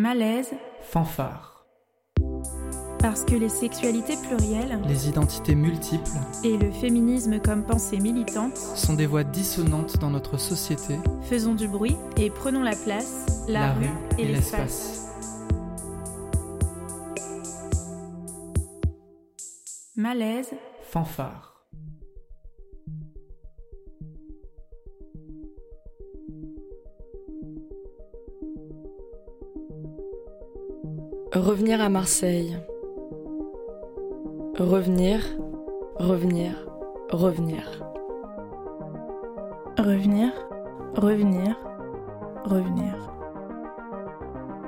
[0.00, 1.66] Malaise, fanfare.
[3.00, 6.08] parce que les sexualités plurielles Les identités multiples
[6.42, 11.68] et le féminisme comme pensée militante, sont des voix dissonantes dans notre société, faisons du
[11.68, 15.06] bruit et prenons la place, la, rue et, l'espace.
[19.96, 20.54] Malaise,
[20.90, 21.49] Fanfare.
[31.50, 32.56] Revenir à Marseille.
[34.56, 35.18] Revenir,
[35.96, 36.52] revenir,
[37.10, 37.82] revenir.
[39.76, 40.30] revenir,
[40.94, 41.56] revenir,
[42.44, 42.94] revenir.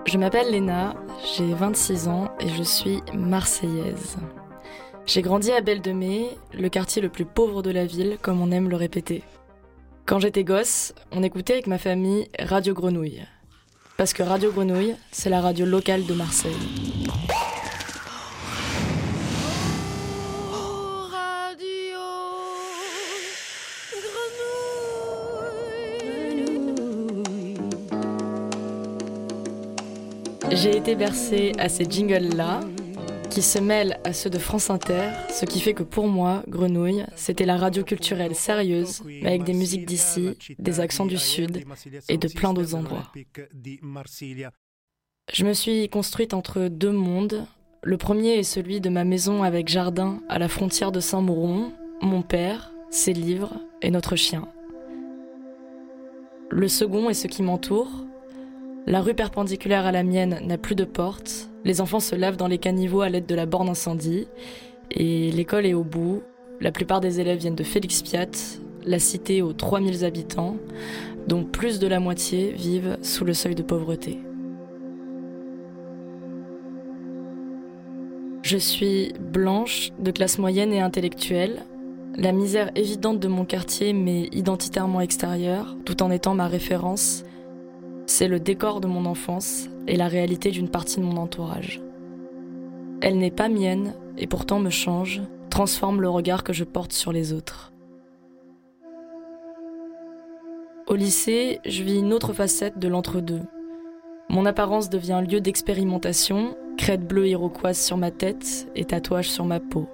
[0.07, 0.97] Je m'appelle Léna,
[1.37, 4.17] j'ai 26 ans et je suis marseillaise.
[5.07, 8.43] J'ai grandi à Belle de Mai, le quartier le plus pauvre de la ville, comme
[8.43, 9.23] on aime le répéter.
[10.05, 13.23] Quand j'étais gosse, on écoutait avec ma famille Radio Grenouille.
[14.03, 16.51] Parce que Radio Grenouille, c'est la radio locale de Marseille.
[30.51, 32.59] J'ai été bercée à ces jingles-là,
[33.33, 37.07] qui se mêlent à ceux de France Inter, ce qui fait que pour moi, Grenouille,
[37.17, 41.65] c'était la radio culturelle sérieuse, mais avec des musiques d'ici, des accents du Sud
[42.11, 43.11] et de plein d'autres endroits.
[45.33, 47.47] Je me suis construite entre deux mondes.
[47.83, 52.21] Le premier est celui de ma maison avec jardin à la frontière de Saint-Mauron, mon
[52.21, 54.47] père, ses livres et notre chien.
[56.51, 57.91] Le second est ce qui m'entoure.
[58.85, 62.49] La rue perpendiculaire à la mienne n'a plus de porte, les enfants se lavent dans
[62.49, 64.27] les caniveaux à l'aide de la borne incendie,
[64.91, 66.23] et l'école est au bout.
[66.61, 68.27] La plupart des élèves viennent de Félix Piat,
[68.85, 70.57] la cité aux 3000 habitants,
[71.27, 74.19] dont plus de la moitié vivent sous le seuil de pauvreté.
[78.43, 81.63] Je suis blanche, de classe moyenne et intellectuelle.
[82.17, 87.25] La misère évidente de mon quartier m'est identitairement extérieure, tout en étant ma référence.
[88.07, 91.81] C'est le décor de mon enfance et la réalité d'une partie de mon entourage.
[93.01, 97.13] Elle n'est pas mienne et pourtant me change, transforme le regard que je porte sur
[97.13, 97.73] les autres.
[100.87, 103.43] Au lycée, je vis une autre facette de l'entre-deux.
[104.29, 109.61] Mon apparence devient lieu d'expérimentation, crête bleue iroquoise sur ma tête et tatouage sur ma
[109.61, 109.89] peau.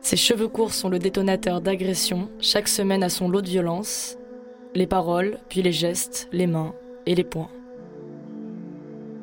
[0.00, 4.16] Ces cheveux courts sont le détonateur d'agression, chaque semaine a son lot de violence,
[4.74, 6.74] les paroles, puis les gestes, les mains
[7.06, 7.50] et les poings.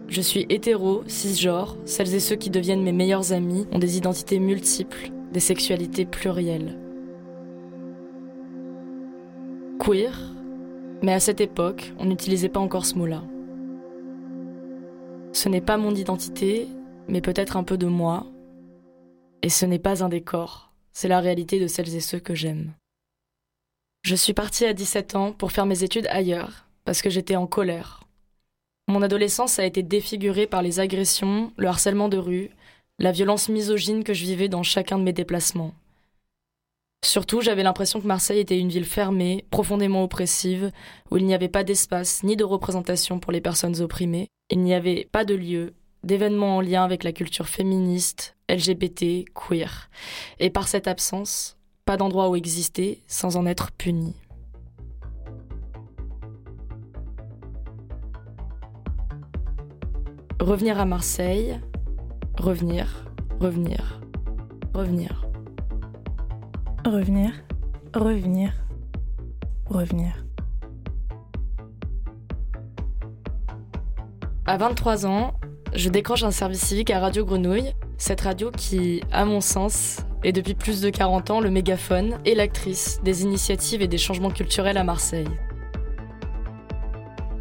[0.08, 4.40] Je suis hétéro, cisgenre, celles et ceux qui deviennent mes meilleurs amis ont des identités
[4.40, 6.78] multiples, des sexualités plurielles.
[9.80, 10.18] Queer,
[11.04, 13.22] mais à cette époque, on n'utilisait pas encore ce mot-là.
[15.34, 16.68] Ce n'est pas mon identité,
[17.10, 18.26] mais peut-être un peu de moi.
[19.44, 22.72] Et ce n'est pas un décor, c'est la réalité de celles et ceux que j'aime.
[24.04, 27.46] Je suis partie à 17 ans pour faire mes études ailleurs, parce que j'étais en
[27.46, 28.07] colère.
[28.90, 32.52] Mon adolescence a été défigurée par les agressions, le harcèlement de rue,
[33.00, 35.74] la violence misogyne que je vivais dans chacun de mes déplacements.
[37.06, 40.72] Surtout, j'avais l'impression que Marseille était une ville fermée, profondément oppressive,
[41.12, 44.28] où il n'y avait pas d'espace ni de représentation pour les personnes opprimées.
[44.50, 45.74] Il n'y avait pas de lieu,
[46.04, 49.90] d'événements en lien avec la culture féministe, LGBT, queer.
[50.40, 54.16] Et par cette absence, pas d'endroit où exister sans en être puni.
[60.40, 61.60] Revenir à Marseille,
[62.38, 63.10] revenir,
[63.40, 64.00] revenir,
[64.72, 65.26] revenir.
[66.86, 67.32] Revenir,
[67.96, 68.54] revenir,
[69.66, 70.12] revenir.
[74.46, 75.34] À 23 ans,
[75.74, 80.34] je décroche un service civique à Radio Grenouille, cette radio qui, à mon sens, est
[80.34, 84.78] depuis plus de 40 ans le mégaphone et l'actrice des initiatives et des changements culturels
[84.78, 85.28] à Marseille.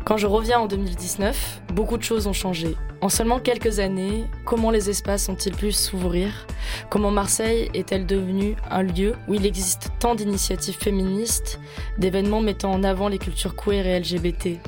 [0.07, 2.77] Quand je reviens en 2019, beaucoup de choses ont changé.
[3.01, 6.47] En seulement quelques années, comment les espaces ont-ils pu s'ouvrir?
[6.91, 11.59] Comment Marseille est-elle devenue un lieu où il existe tant d'initiatives féministes,
[11.99, 14.61] d'événements mettant en avant les cultures queer et LGBT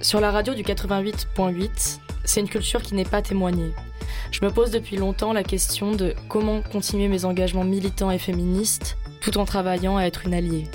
[0.00, 3.72] Sur la radio du 88.8, c'est une culture qui n'est pas témoignée.
[4.30, 8.96] Je me pose depuis longtemps la question de comment continuer mes engagements militants et féministes
[9.20, 10.68] tout en travaillant à être une alliée.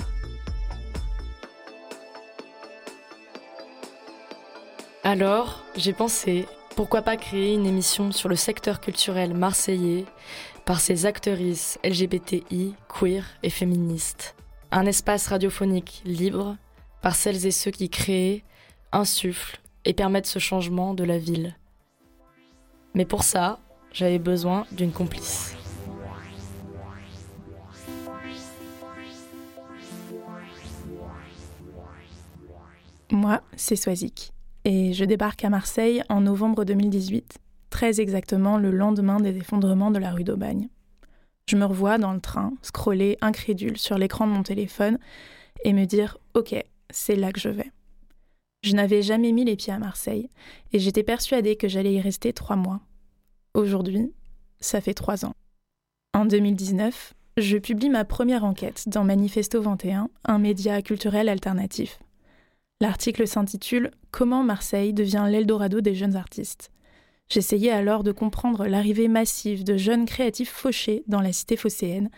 [5.06, 10.06] Alors, j'ai pensé, pourquoi pas créer une émission sur le secteur culturel marseillais
[10.64, 14.34] par ses actrices LGBTI, queer et féministes.
[14.72, 16.56] Un espace radiophonique libre
[17.02, 18.44] par celles et ceux qui créent,
[18.92, 21.54] insufflent et permettre ce changement de la ville.
[22.94, 23.58] Mais pour ça,
[23.92, 25.54] j'avais besoin d'une complice.
[33.10, 34.33] Moi, c'est Swazik,
[34.64, 37.38] et je débarque à Marseille en novembre 2018,
[37.70, 40.68] très exactement le lendemain des effondrements de la rue d'Aubagne.
[41.46, 44.98] Je me revois dans le train, scroller incrédule sur l'écran de mon téléphone
[45.64, 46.54] et me dire Ok,
[46.90, 47.70] c'est là que je vais.
[48.62, 50.30] Je n'avais jamais mis les pieds à Marseille
[50.72, 52.80] et j'étais persuadée que j'allais y rester trois mois.
[53.52, 54.12] Aujourd'hui,
[54.60, 55.34] ça fait trois ans.
[56.14, 61.98] En 2019, je publie ma première enquête dans Manifesto 21, un média culturel alternatif.
[62.80, 66.70] L'article s'intitule Comment Marseille devient l'Eldorado des jeunes artistes.
[67.30, 72.10] J'essayais alors de comprendre l'arrivée massive de jeunes créatifs fauchés dans la cité phocéenne,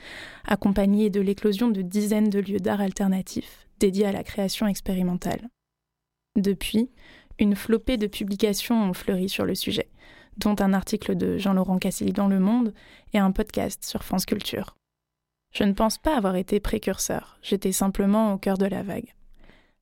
[0.44, 5.48] accompagnée de l'éclosion de dizaines de lieux d'art alternatifs dédiés à la création expérimentale.
[6.36, 6.90] Depuis,
[7.38, 9.90] une flopée de publications ont fleuri sur le sujet,
[10.38, 12.74] dont un article de Jean-Laurent Cassilly dans Le Monde
[13.12, 14.76] et un podcast sur France Culture.
[15.54, 19.14] Je ne pense pas avoir été précurseur, j'étais simplement au cœur de la vague.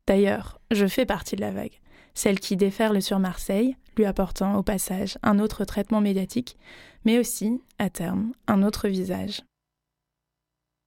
[0.07, 1.81] D'ailleurs, je fais partie de la vague,
[2.15, 6.57] celle qui déferle sur Marseille, lui apportant au passage un autre traitement médiatique,
[7.05, 9.43] mais aussi, à terme, un autre visage.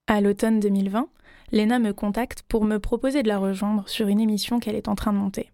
[0.08, 1.10] À l'automne 2020,
[1.52, 4.96] Léna me contacte pour me proposer de la rejoindre sur une émission qu'elle est en
[4.96, 5.52] train de monter.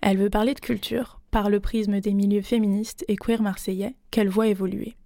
[0.00, 4.28] Elle veut parler de culture par le prisme des milieux féministes et queer marseillais qu'elle
[4.28, 4.96] voit évoluer.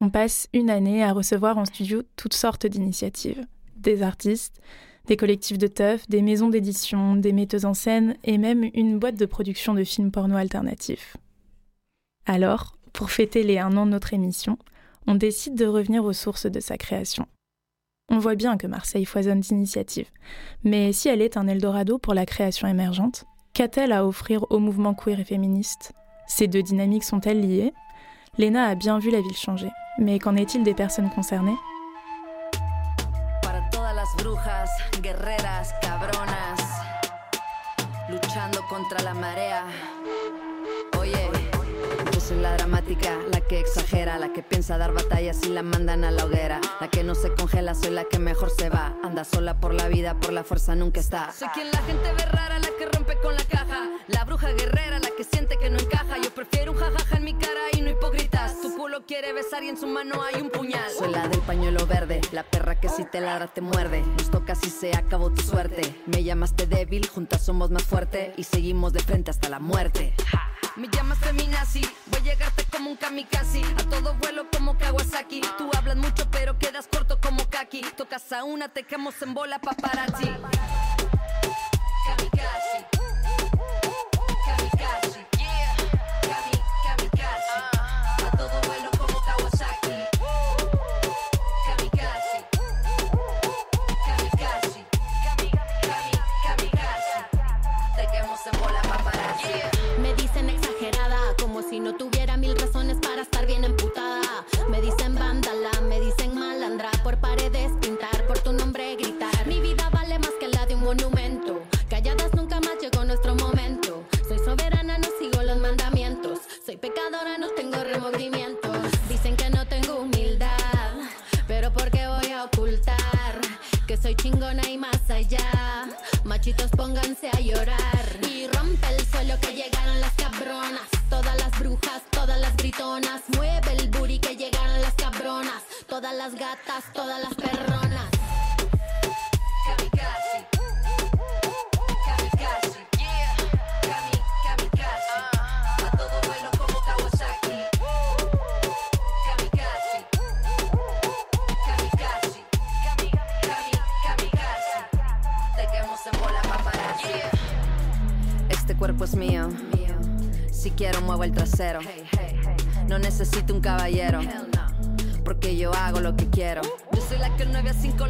[0.00, 3.44] On passe une année à recevoir en studio toutes sortes d'initiatives,
[3.76, 4.60] des artistes,
[5.06, 9.16] des collectifs de teufs, des maisons d'édition, des metteuses en scène et même une boîte
[9.16, 11.16] de production de films porno alternatifs.
[12.26, 14.58] Alors, pour fêter les un an de notre émission,
[15.06, 17.26] on décide de revenir aux sources de sa création.
[18.10, 20.10] On voit bien que Marseille foisonne d'initiatives,
[20.64, 24.94] mais si elle est un Eldorado pour la création émergente, qu'a-t-elle à offrir au mouvement
[24.94, 25.92] queer et féministe?
[26.28, 27.72] Ces deux dynamiques sont-elles liées?
[28.38, 31.56] Léna a bien vu la ville changer, mais qu'en est-il des personnes concernées?
[35.16, 36.60] Guerreras, cabronas,
[38.08, 39.64] luchando contra la marea.
[40.98, 41.30] Oye,
[42.12, 46.04] yo soy la dramática, la que exagera, la que piensa dar batallas y la mandan
[46.04, 46.60] a la hoguera.
[46.80, 48.94] La que no se congela, soy la que mejor se va.
[49.02, 51.32] Anda sola por la vida, por la fuerza nunca está.
[51.32, 53.88] Soy quien la gente ve rara, la que rompe con la caja.
[54.08, 56.18] La bruja guerrera, la que siente que no encaja.
[56.22, 57.60] Yo prefiero un jajaja en mi cara
[58.96, 60.90] culo quiere besar y en su mano hay un puñal.
[60.90, 64.00] Soy la del pañuelo verde, la perra que si te ladra te muerde.
[64.00, 65.82] Nos toca si se acabó tu suerte.
[66.06, 70.14] Me llamaste débil, juntas somos más fuerte y seguimos de frente hasta la muerte.
[70.76, 73.62] Me llamas feminazi, voy a llegarte como un kamikaze.
[73.78, 75.42] A todo vuelo como Kawasaki.
[75.58, 77.82] Tú hablas mucho pero quedas corto como Kaki.
[77.96, 80.30] Tocas a una, te quemos en bola paparazzi.
[82.06, 82.95] Kamikaze.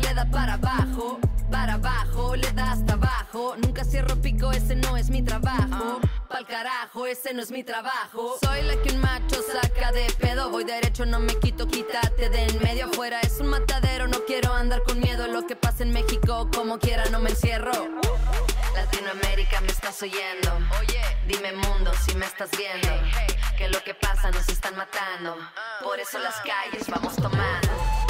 [0.06, 1.18] Le da para abajo.
[1.50, 3.54] Para abajo, le da hasta abajo.
[3.56, 6.00] Nunca cierro pico, ese no es mi trabajo.
[6.28, 8.36] Pa'l carajo, ese no es mi trabajo.
[8.42, 10.50] Soy la que un macho saca de pedo.
[10.50, 12.86] Voy derecho, no me quito, quítate de en medio.
[12.86, 15.26] Afuera es un matadero, no quiero andar con miedo.
[15.28, 17.72] Lo que pasa en México, como quiera, no me encierro.
[18.74, 20.50] Latinoamérica, me estás oyendo.
[20.80, 22.88] Oye, dime mundo si me estás viendo.
[23.56, 25.36] Que lo que pasa nos están matando.
[25.82, 28.05] Por eso las calles vamos tomando.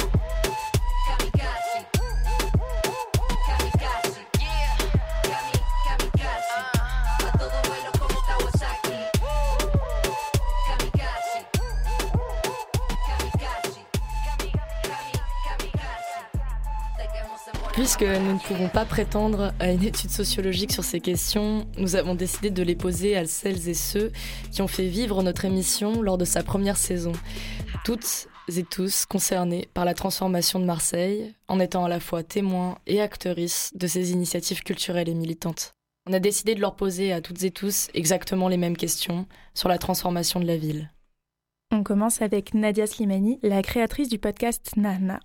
[17.77, 22.15] Puisque nous ne pouvons pas prétendre à une étude sociologique sur ces questions, nous avons
[22.15, 24.11] décidé de les poser à celles et ceux
[24.51, 27.11] qui ont fait vivre notre émission lors de sa première saison.
[27.85, 32.79] Toutes et tous concernés par la transformation de Marseille, en étant à la fois témoins
[32.87, 35.75] et actrices de ces initiatives culturelles et militantes.
[36.09, 39.69] On a décidé de leur poser à toutes et tous exactement les mêmes questions sur
[39.69, 40.89] la transformation de la ville.
[41.71, 45.19] On commence avec Nadia Slimani, la créatrice du podcast Nana,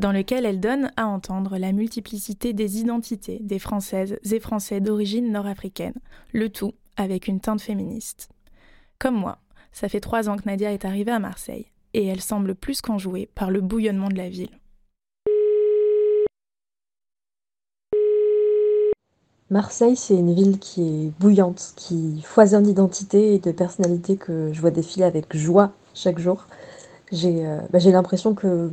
[0.00, 5.30] dans lequel elle donne à entendre la multiplicité des identités des Françaises et Français d'origine
[5.30, 5.94] nord-africaine,
[6.32, 8.28] le tout avec une teinte féministe.
[8.98, 9.38] Comme moi,
[9.70, 13.30] ça fait trois ans que Nadia est arrivée à Marseille, et elle semble plus qu'enjouée
[13.32, 14.58] par le bouillonnement de la ville.
[19.48, 24.60] Marseille, c'est une ville qui est bouillante, qui foisonne d'identités et de personnalités que je
[24.60, 26.46] vois défiler avec joie chaque jour.
[27.12, 28.70] J'ai euh, bah, l'impression que,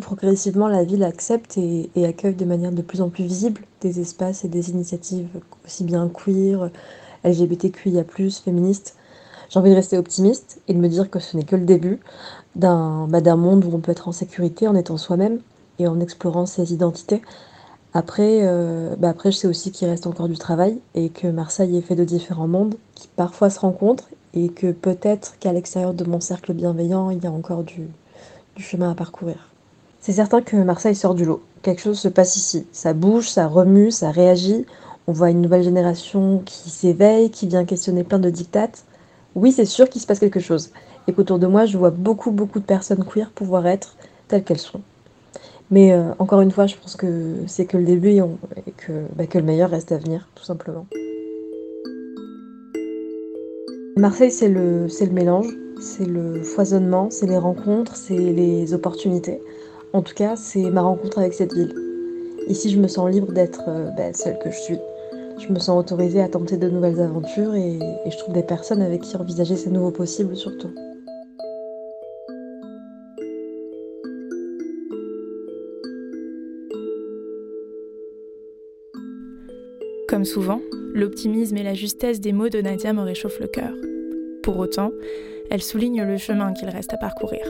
[0.00, 4.42] progressivement la ville accepte et, accueille de manière de plus en plus visible des espaces
[4.42, 5.28] et des initiatives
[5.66, 6.70] aussi bien queer,
[7.24, 8.04] LGBTQIA,
[8.42, 8.96] féministes.
[9.50, 12.00] J'ai envie de rester optimiste et de me dire que ce n'est que le début
[12.56, 15.40] d'un bah, monde où on peut être en sécurité en étant soi-même
[15.78, 17.20] et en explorant ses identités.
[17.94, 21.82] Euh, bah après, je sais aussi qu'il reste encore du travail et que Marseille est
[21.82, 26.20] fait de différents mondes qui parfois se rencontrent et que peut-être qu'à l'extérieur de mon
[26.20, 27.88] cercle bienveillant, il y a encore du,
[28.58, 29.48] chemin à parcourir.
[30.00, 31.42] C'est certain que Marseille sort du lot.
[31.62, 32.66] Quelque chose se passe ici.
[32.72, 34.66] Ça bouge, ça remue, ça réagit.
[35.06, 38.84] On voit une nouvelle génération qui s'éveille, qui vient questionner plein de dictates.
[39.34, 40.70] Oui, c'est sûr qu'il se passe quelque chose.
[41.06, 43.96] Et qu'autour de moi, je vois beaucoup, beaucoup de personnes queer pouvoir être
[44.28, 44.80] telles qu'elles sont.
[45.70, 49.26] Mais euh, encore une fois, je pense que c'est que le début et, que, bah,
[49.26, 50.86] que le meilleur reste à venir, tout simplement.
[53.96, 59.38] Marseille, c'est le, mélange, c'est le foisonnement, c'est les rencontres, c'est les opportunités.
[59.92, 61.74] En tout cas, c'est ma rencontre avec cette ville.
[62.48, 64.78] Ici, je me sens libre d'être euh, bah, celle que je suis.
[65.38, 67.78] Je me sens autorisée à tenter de nouvelles aventures et
[68.10, 70.70] je trouve des personnes avec qui envisager ces nouveaux possibles surtout.
[80.12, 80.60] Comme souvent,
[80.92, 83.72] l'optimisme et la justesse des mots de Nadia me réchauffent le cœur.
[84.42, 84.92] Pour autant,
[85.50, 87.40] elle souligne le chemin qu'il reste à parcourir.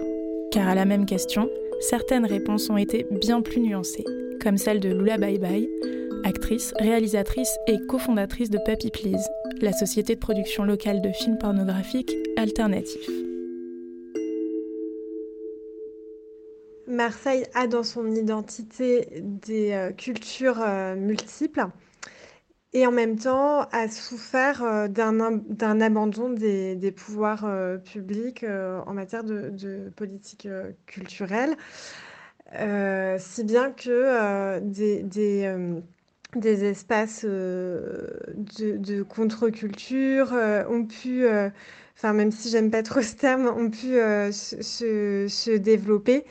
[0.52, 1.50] Car à la même question,
[1.80, 4.04] certaines réponses ont été bien plus nuancées,
[4.40, 5.68] comme celle de Lula Bye Bye,
[6.22, 9.28] actrice, réalisatrice et cofondatrice de Puppy Please,
[9.60, 13.10] la société de production locale de films pornographiques alternatifs.
[16.86, 21.66] Marseille a dans son identité des euh, cultures euh, multiples
[22.74, 28.94] et en même temps a souffert euh, d'un abandon des, pouvoirs euh, publics euh, en
[28.94, 30.48] matière de, politique
[30.86, 31.56] culturelle,
[33.18, 40.32] si bien que des, espaces de, contre-culture
[40.68, 41.24] ont pu,
[41.96, 43.94] enfin même si j'aime pas trop ce terme, ont pu
[44.32, 46.24] se, développer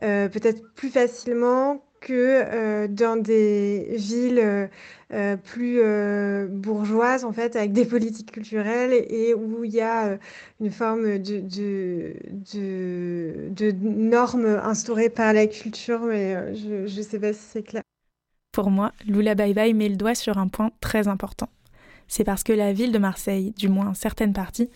[0.00, 4.68] peut-être plus facilement que dans des villes
[5.10, 10.08] euh, plus euh, bourgeoise, en fait, avec des politiques culturelles et, où il y a
[10.08, 10.16] euh,
[10.60, 12.14] une forme de, de,
[12.52, 17.82] de, de normes instaurées par la culture, mais je ne sais pas si c'est clair.
[18.52, 21.48] Pour moi, Lula Bye Bye met le doigt sur un point très important.
[22.06, 24.68] C'est parce que la ville de Marseille, du moins certaines parties,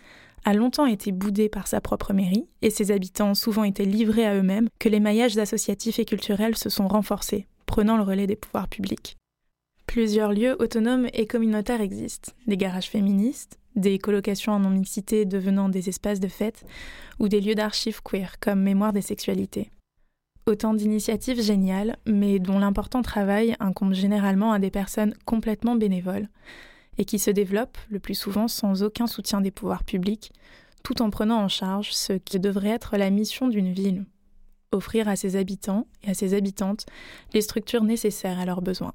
[0.45, 4.27] a longtemps été boudée par sa propre mairie et ses habitants ont souvent été livrés
[4.27, 8.37] à eux-mêmes que les maillages associatifs et culturels se sont renforcés, prenant le relais des
[8.37, 9.17] pouvoirs publics.
[9.87, 15.89] Plusieurs lieux autonomes et communautaires existent, des garages féministes, des colocations en non-mixité devenant des
[15.89, 16.65] espaces de fête,
[17.19, 19.71] ou des lieux d'archives queer comme Mémoire des sexualités.
[20.47, 26.29] Autant d'initiatives géniales, mais dont l'important travail incombe généralement à des personnes complètement bénévoles,
[26.99, 30.33] et qui se développent, le plus souvent sans aucun soutien des pouvoirs publics,
[30.83, 34.05] tout en prenant en charge ce qui devrait être la mission d'une ville,
[34.73, 36.87] offrir à ses habitants et à ses habitantes
[37.35, 38.95] les structures nécessaires à leurs besoins.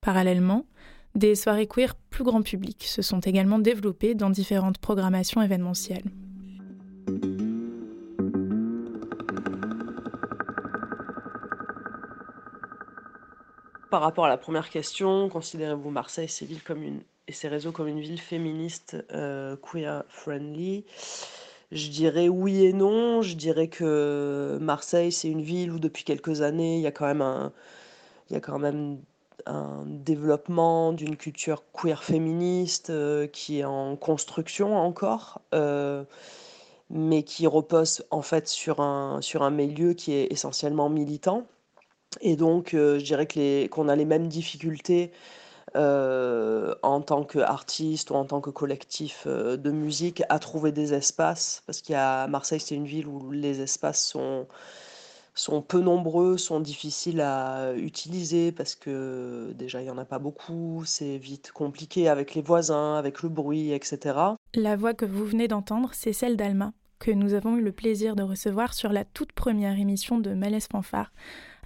[0.00, 0.66] Parallèlement,
[1.14, 6.10] des soirées queer plus grand public se sont également développées dans différentes programmations événementielles.
[13.90, 17.72] Par rapport à la première question, considérez-vous Marseille ces villes comme une, et ces réseaux
[17.72, 20.84] comme une ville féministe euh, queer friendly
[21.70, 23.22] Je dirais oui et non.
[23.22, 27.06] Je dirais que Marseille, c'est une ville où depuis quelques années, il y a quand
[27.06, 27.52] même un,
[28.28, 28.98] il y a quand même
[29.46, 36.02] un développement d'une culture queer féministe euh, qui est en construction encore, euh,
[36.90, 41.46] mais qui repose en fait sur un, sur un milieu qui est essentiellement militant.
[42.20, 45.12] Et donc, je dirais que qu'on a les mêmes difficultés
[45.74, 51.62] en tant qu'artiste ou en tant que collectif de musique à trouver des espaces.
[51.66, 54.46] Parce qu'il y a Marseille, c'est une ville où les espaces sont
[55.36, 60.18] sont peu nombreux, sont difficiles à utiliser parce que déjà il n'y en a pas
[60.18, 64.18] beaucoup, c'est vite compliqué avec les voisins, avec le bruit, etc.
[64.54, 68.16] La voix que vous venez d'entendre, c'est celle d'Alma, que nous avons eu le plaisir
[68.16, 71.12] de recevoir sur la toute première émission de Malaise Fanfare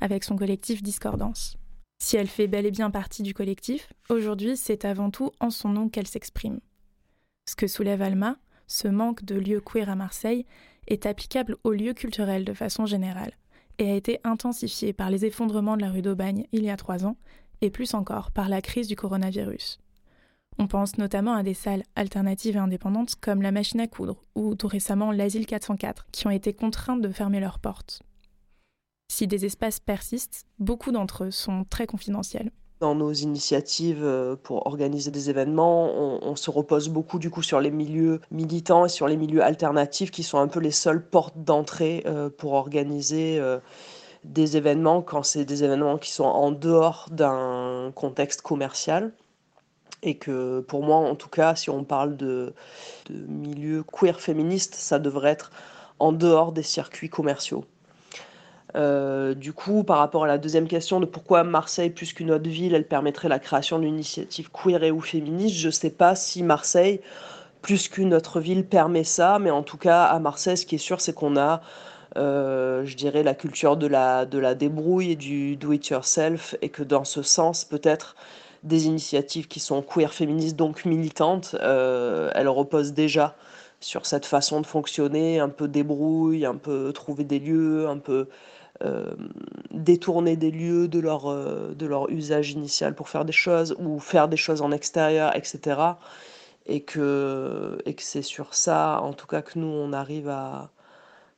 [0.01, 1.57] avec son collectif Discordance.
[2.03, 5.69] Si elle fait bel et bien partie du collectif, aujourd'hui c'est avant tout en son
[5.69, 6.61] nom qu'elle s'exprime.
[7.49, 10.47] Ce que soulève Alma, ce manque de lieux queer à Marseille,
[10.87, 13.33] est applicable aux lieux culturels de façon générale
[13.79, 17.07] et a été intensifié par les effondrements de la rue d'Aubagne il y a trois
[17.07, 17.17] ans,
[17.63, 19.79] et plus encore par la crise du coronavirus.
[20.59, 24.55] On pense notamment à des salles alternatives et indépendantes comme la machine à coudre ou
[24.55, 28.03] tout récemment l'Asile 404 qui ont été contraintes de fermer leurs portes.
[29.11, 32.53] Si des espaces persistent, beaucoup d'entre eux sont très confidentiels.
[32.79, 35.91] Dans nos initiatives euh, pour organiser des événements,
[36.23, 40.13] on, se repose beaucoup du coup sur les milieux militants et sur les milieux alternatifs
[40.13, 43.59] qui sont un peu les seules portes d'entrée euh, pour organiser euh,
[44.23, 49.13] des événements quand c'est des événements qui sont en dehors d'un contexte commercial.
[50.05, 52.55] Et que pour moi, en tout cas, si on parle de,
[53.11, 55.51] de milieu queer féministe, ça devrait être
[55.99, 57.65] en dehors des circuits commerciaux.
[58.77, 62.49] Euh, du coup, par rapport à la deuxième question de pourquoi Marseille, plus qu'une autre
[62.49, 66.15] ville, elle permettrait la création d'une initiative queer et ou féministe, je ne sais pas
[66.15, 67.01] si Marseille,
[67.63, 70.79] plus qu'une autre ville, permet ça, mais en tout cas, à Marseille, ce qui est
[70.79, 71.63] sûr, c'est qu'on a,
[72.17, 76.83] euh, je dirais, la culture de la, de la débrouille et du do-it-yourself, et que
[76.83, 78.15] dans ce sens, peut-être,
[78.63, 83.35] des initiatives qui sont queer féministes, donc militantes, euh, elles reposent déjà
[83.81, 88.29] sur cette façon de fonctionner, un peu débrouille, un peu trouver des lieux, un peu
[88.83, 89.15] euh,
[89.71, 93.99] détourner des lieux de leur, euh, de leur usage initial pour faire des choses ou
[93.99, 95.81] faire des choses en extérieur, etc.
[96.67, 100.71] Et que, et que c'est sur ça, en tout cas, que nous, on arrive à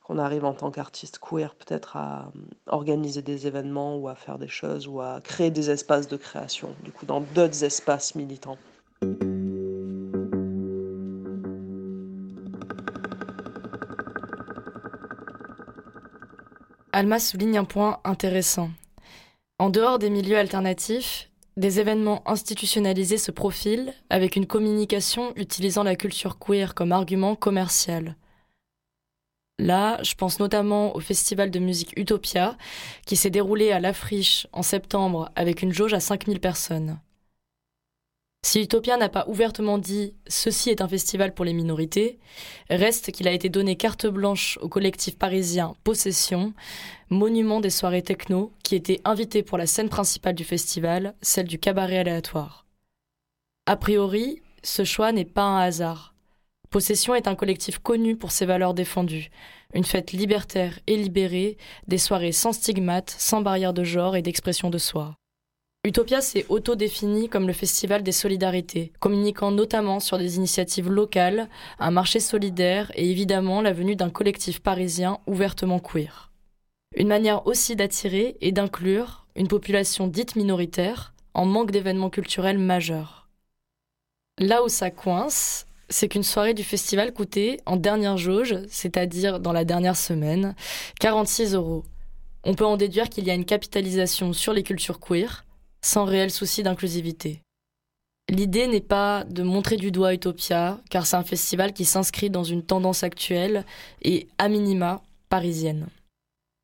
[0.03, 2.31] qu'on arrive en tant qu'artiste queer peut-être à
[2.67, 6.75] organiser des événements ou à faire des choses ou à créer des espaces de création,
[6.83, 8.57] du coup, dans d'autres espaces militants.
[16.95, 18.69] Alma souligne un point intéressant.
[19.57, 25.95] En dehors des milieux alternatifs, des événements institutionnalisés se profilent avec une communication utilisant la
[25.95, 28.15] culture queer comme argument commercial.
[29.57, 32.59] Là, je pense notamment au festival de musique Utopia,
[33.07, 36.99] qui s'est déroulé à La Friche en septembre avec une jauge à 5000 personnes.
[38.45, 42.19] Si Utopia n'a pas ouvertement dit ceci est un festival pour les minorités,
[42.69, 46.53] reste qu'il a été donné carte blanche au collectif parisien Possession,
[47.09, 51.57] monument des soirées techno, qui était invité pour la scène principale du festival, celle du
[51.57, 52.65] cabaret aléatoire.
[53.65, 56.13] A priori, ce choix n'est pas un hasard.
[56.69, 59.29] Possession est un collectif connu pour ses valeurs défendues,
[59.73, 64.69] une fête libertaire et libérée, des soirées sans stigmate, sans barrière de genre et d'expression
[64.69, 65.15] de soi.
[65.85, 71.91] Utopia s'est auto-défini comme le festival des solidarités, communiquant notamment sur des initiatives locales, un
[71.91, 76.31] marché solidaire et évidemment la venue d'un collectif parisien ouvertement queer.
[76.95, 83.27] Une manière aussi d'attirer et d'inclure une population dite minoritaire en manque d'événements culturels majeurs.
[84.39, 89.51] Là où ça coince, c'est qu'une soirée du festival coûtait, en dernière jauge, c'est-à-dire dans
[89.51, 90.55] la dernière semaine,
[91.01, 91.83] 46 euros.
[92.45, 95.43] On peut en déduire qu'il y a une capitalisation sur les cultures queer,
[95.83, 97.41] sans réel souci d'inclusivité.
[98.29, 102.43] L'idée n'est pas de montrer du doigt Utopia, car c'est un festival qui s'inscrit dans
[102.43, 103.65] une tendance actuelle
[104.01, 105.87] et, à minima, parisienne.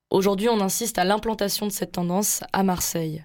[0.09, 3.23] Aujourd'hui, on insiste à l'implantation de cette tendance à Marseille.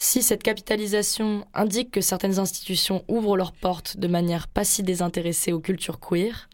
[0.00, 5.52] Si cette capitalisation indique que certaines institutions ouvrent leurs portes de manière pas si désintéressée
[5.52, 6.48] aux cultures queer,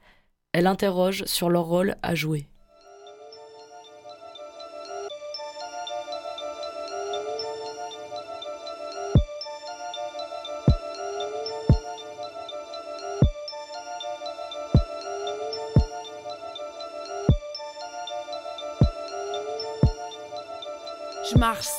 [0.52, 2.48] elle interroge sur leur rôle à jouer.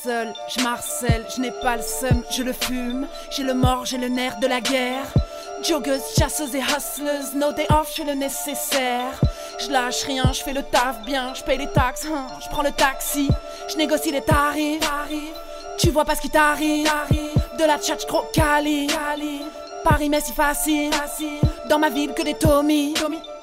[0.06, 3.08] Je marcelle, je n'ai pas le seum, je le fume.
[3.32, 5.06] J'ai le mort, j'ai le nerf de la guerre.
[5.63, 9.20] Joggers, chasseuses et hustlers, no day off, je le nécessaire.
[9.58, 12.28] Je lâche rien, je fais le taf bien, je paye les taxes, hein.
[12.44, 13.30] je prends le taxi,
[13.70, 14.82] je négocie les tarifs.
[15.78, 16.89] Tu vois pas ce qui t'arrive,
[17.58, 18.88] de la tchatch Cali.
[19.84, 20.89] Paris, mais si facile,
[21.70, 22.94] dans ma ville que des Tommy.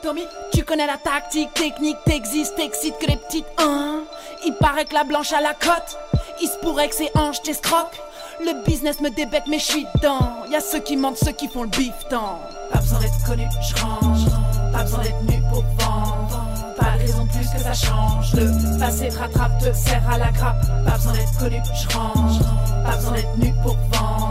[0.02, 4.00] Tommy, tu connais la tactique, technique, t'existes, t'excites que les petites hein.
[4.44, 5.96] Il paraît que la blanche a la cote,
[6.42, 8.00] il se pourrait que c'est ange t'escroque.
[8.40, 10.18] Le business me débecte, mais je suis dedans.
[10.50, 12.40] Y a ceux qui mentent, ceux qui font le bif tant.
[12.72, 14.26] Pas besoin d'être connu, je range.
[14.72, 16.44] Pas besoin d'être nu pour vendre.
[16.76, 18.34] Pas raison plus que ça change.
[18.34, 20.60] Le passé te rattrape, te serre à la grappe.
[20.84, 22.38] Pas besoin d'être connu, je range.
[22.84, 24.21] Pas besoin d'être nu pour vendre.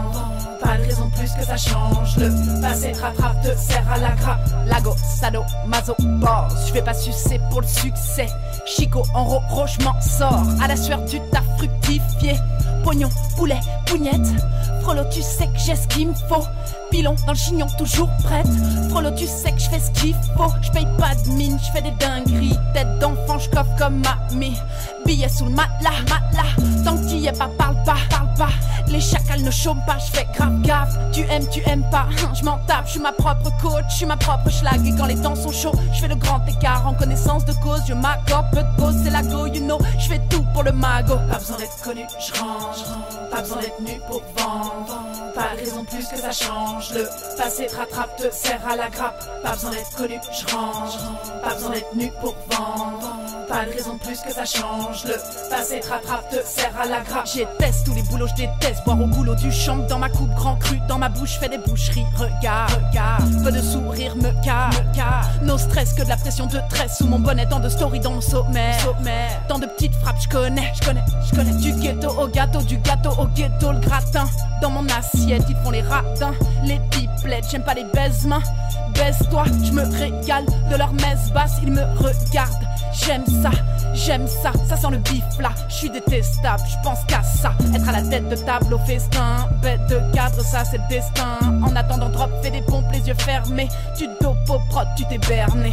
[0.62, 2.16] Pas de raison plus que ça change.
[2.16, 4.40] Le passé te rattrape, te serre à la grappe.
[4.66, 6.68] Lago, sado, mazo, boss.
[6.68, 8.26] Je vais pas sucer pour le succès.
[8.64, 10.46] Chico, en ro, je m'en sors.
[10.62, 12.34] À la sueur du taf fructifié.
[12.84, 13.60] Pognon, poulet,
[13.92, 14.20] pougnette.
[15.10, 16.46] Tu sais que j'ai ce qu'il me faut.
[16.90, 18.46] Pilon dans le chignon, toujours prête.
[18.88, 20.52] Frollo, tu sais que je fais ce qu'il faut.
[20.62, 22.56] Je paye pas de mine, je fais des dingueries.
[22.72, 24.56] Tête d'enfant, je coffre comme mamie.
[25.04, 26.82] Billet sous le matelas, matelas.
[26.84, 28.52] Tant que t'y es pas, parle pas, parle pas.
[28.88, 30.96] Les chacals ne chôment pas, je fais grave gaffe.
[31.12, 32.86] Tu aimes, tu aimes pas, je m'en tape.
[32.86, 34.86] Je suis ma propre coach, je suis ma propre schlag.
[34.86, 37.82] Et quand les temps sont chauds, je fais le grand écart en connaissance de cause.
[37.86, 39.78] Je m'accorde peu de pause, c'est la go, you know.
[39.98, 41.16] Je fais tout pour le mago.
[41.30, 43.30] Pas besoin d'être connu, je range.
[43.30, 45.02] Pas besoin d'être nu pour vendre.
[45.34, 46.92] Pas de raison plus que ça change.
[46.94, 47.04] Le
[47.36, 49.24] passé te rattrape, te serre à la grappe.
[49.42, 50.98] Pas besoin d'être connu, je range.
[51.42, 53.16] Pas besoin d'être nu pour vendre.
[53.48, 55.04] Pas de raison plus que ça change.
[55.04, 55.14] Le
[55.50, 57.26] passé te rattrape, te serre à la grappe.
[57.32, 58.84] J'ai test tous les boulots, je déteste.
[58.84, 60.78] Boire au boulot du champ dans ma coupe grand cru.
[60.88, 62.06] Dans ma bouche, fais des boucheries.
[62.16, 63.42] Regarde, regarde.
[63.42, 65.26] Peu de sourire me casse, me casse.
[65.42, 66.98] No stress que de la pression de tresse.
[66.98, 68.76] Sous mon bonnet, tant de story dans mon sommet.
[69.48, 71.52] Tant de petites frappes, je connais, je connais, je connais.
[71.52, 74.24] Du ghetto au gâteau, du gâteau au ghetto, gratin.
[74.60, 77.46] Dans mon assiette, ils font les ratins, les pipelettes.
[77.50, 78.42] J'aime pas les baise-mains.
[78.94, 81.58] Baise-toi, je me régale de leur messe basse.
[81.62, 82.66] Ils me regardent.
[82.92, 83.50] J'aime ça,
[83.94, 85.50] j'aime ça, ça sent le bif là.
[85.68, 87.54] Je suis détestable, je pense qu'à ça.
[87.74, 91.38] Être à la tête de table au festin, bête de cadre, ça c'est le destin.
[91.62, 93.68] En attendant, drop, fais des pompes, les yeux fermés.
[93.96, 95.72] Tu dopes au prod, tu t'es t'es berné.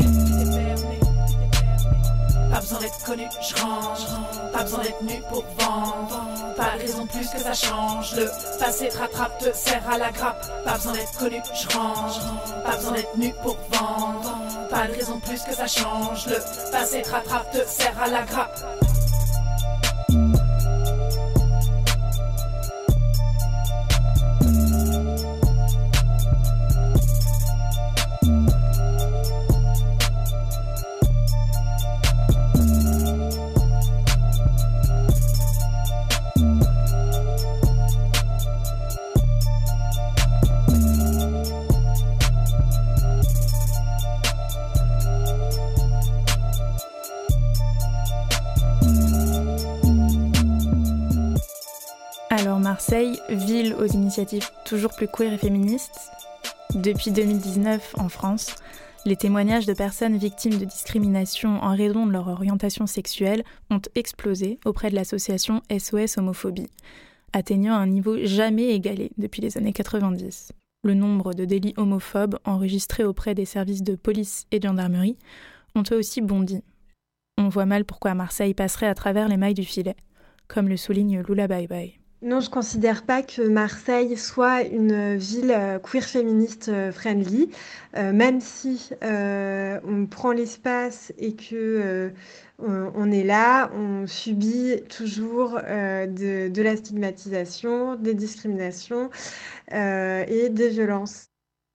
[2.52, 4.06] Pas besoin d'être connu, je range.
[4.52, 6.26] Pas besoin d'être nu pour vendre.
[6.58, 8.16] Pas de raison plus que ça change.
[8.16, 10.46] Le passé te rattrape, te serre à la grappe.
[10.66, 12.20] Pas besoin d'être connu, je range.
[12.66, 14.40] Pas besoin d'être nu pour vendre.
[14.70, 16.28] Pas de raison plus que ça change.
[16.28, 18.60] Le passé te rattrape, te serre à la grappe.
[52.92, 56.10] Marseille, ville aux initiatives toujours plus queer et féministes.
[56.74, 58.56] Depuis 2019, en France,
[59.06, 64.58] les témoignages de personnes victimes de discrimination en raison de leur orientation sexuelle ont explosé
[64.66, 66.72] auprès de l'association SOS Homophobie,
[67.32, 70.52] atteignant un niveau jamais égalé depuis les années 90.
[70.84, 75.20] Le nombre de délits homophobes enregistrés auprès des services de police et de gendarmerie
[75.76, 76.64] ont eux aussi bondi.
[77.38, 79.96] On voit mal pourquoi Marseille passerait à travers les mailles du filet,
[80.48, 81.99] comme le souligne Lula Bye Bye.
[82.22, 87.50] Non, je considère pas que Marseille soit une ville euh, queer féministe euh, friendly,
[87.96, 92.10] euh, même si euh, on prend l'espace et que euh,
[92.60, 99.10] on, est là, on subit toujours euh, de, de la stigmatisation, des discriminations
[99.72, 101.28] euh, et des violences.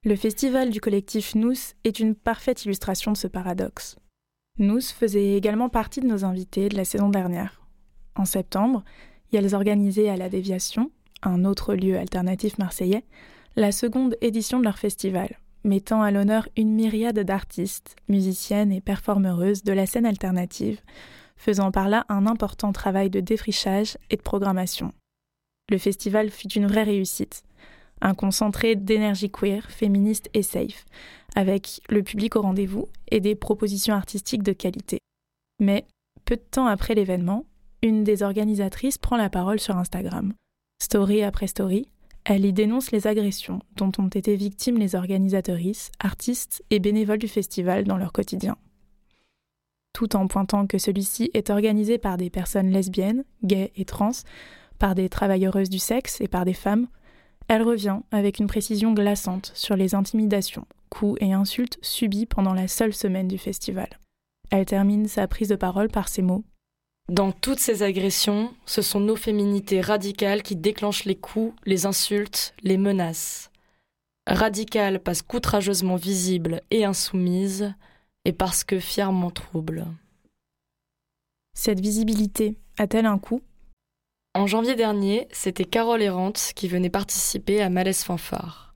[0.05, 1.55] Le festival du collectif Nous
[1.85, 3.97] est une parfaite illustration de ce paradoxe.
[4.59, 7.63] Nous faisait également partie de nos invités de la saison dernière.
[8.15, 8.85] En septembre,
[9.37, 10.91] elles organisaient à la Déviation,
[11.23, 13.05] un autre lieu alternatif marseillais,
[13.57, 19.63] la seconde édition de leur festival, mettant à l'honneur une myriade d'artistes, musiciennes et performeuses
[19.63, 20.81] de la scène alternative,
[21.37, 24.93] faisant par là un important travail de défrichage et de programmation.
[25.71, 27.43] Le festival fut une vraie réussite,
[28.01, 30.85] un concentré d'énergie queer, féministe et safe,
[31.35, 34.99] avec le public au rendez-vous et des propositions artistiques de qualité.
[35.61, 35.87] Mais,
[36.25, 37.47] peu de temps après l'événement,
[37.85, 40.33] une des organisatrices prend la parole sur Instagram.
[40.83, 41.87] Story après story,
[42.25, 47.29] elle y dénonce les agressions dont ont été victimes les organisatrices, artistes et bénévoles du
[47.29, 48.57] festival dans leur quotidien.
[49.93, 54.13] Tout en pointant que celui-ci est organisé par des personnes lesbiennes, gays et trans,
[54.79, 56.89] par des travailleuses du sexe et par des femmes,
[57.49, 62.67] elle revient avec une précision glaçante sur les intimidations, coups et insultes subis pendant la
[62.67, 63.91] seule semaine du festival.
[64.51, 66.45] Elle termine sa prise de parole par ces mots
[67.09, 72.55] dans toutes ces agressions, ce sont nos féminités radicales qui déclenchent les coups, les insultes,
[72.63, 73.51] les menaces.
[74.27, 77.75] Radicales parce qu'outrageusement visibles et insoumises,
[78.25, 79.87] et parce que fièrement trouble.
[81.55, 83.43] Cette visibilité a-t-elle un coût?
[84.35, 88.75] En janvier dernier, c'était Carole Errante qui venait participer à Malaise Fanfare.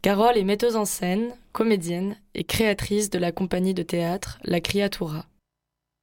[0.00, 5.26] Carole est metteuse en scène, comédienne et créatrice de la compagnie de théâtre La Criatura.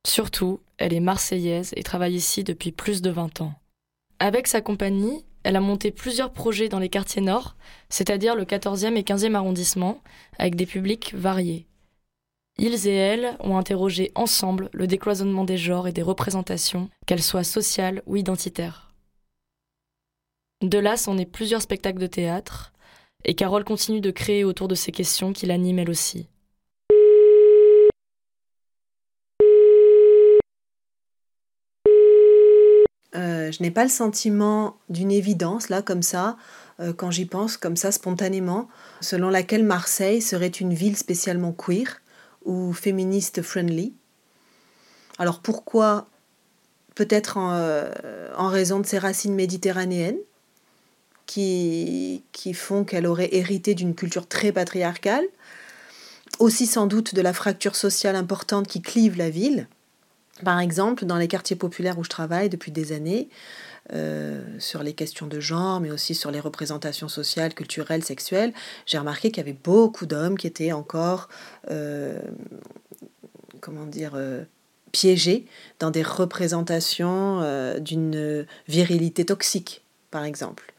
[0.08, 3.54] Surtout, elle est marseillaise et travaille ici depuis plus de 20 ans.
[4.20, 7.56] Avec sa compagnie, elle a monté plusieurs projets dans les quartiers nord,
[7.90, 10.02] c'est-à-dire le 14e et 15e arrondissement,
[10.38, 11.66] avec des publics variés.
[12.58, 17.46] Ils et elles ont interrogé ensemble le décloisonnement des genres et des représentations, qu'elles soient
[17.46, 18.92] sociales ou identitaires.
[20.62, 22.74] De là sont nés plusieurs spectacles de théâtre,
[23.24, 26.28] et Carole continue de créer autour de ces questions qui l'animent elle aussi.
[33.40, 36.38] Euh, je n'ai pas le sentiment d'une évidence, là, comme ça,
[36.80, 38.68] euh, quand j'y pense, comme ça, spontanément,
[39.02, 42.02] selon laquelle Marseille serait une ville spécialement queer
[42.46, 43.94] ou féministe friendly.
[45.18, 46.08] Alors pourquoi?
[46.96, 47.92] Peut-être en, euh,
[48.38, 50.20] raison de ses racines méditerranéennes,
[51.26, 52.24] qui
[52.56, 55.24] font qu'elle aurait hérité d'une culture très patriarcale,
[56.40, 59.68] aussi sans doute de la fracture sociale importante qui clive la ville
[60.44, 63.30] par exemple, dans les quartiers populaires où je travaille depuis des années,
[63.94, 68.54] euh, sur les questions de genre, mais aussi sur les représentations sociales, culturelles, sexuelles,
[68.86, 71.28] j'ai remarqué qu'il y avait beaucoup d'hommes qui étaient encore,
[71.72, 72.20] euh,
[73.62, 74.44] comment dire, euh,
[74.92, 75.48] piégés
[75.80, 77.42] dans des représentations
[77.80, 80.74] d'une virilité toxique, par exemple.